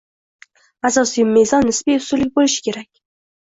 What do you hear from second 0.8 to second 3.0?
Asosiy mezon nisbiy ustunlik bo'lishi kerak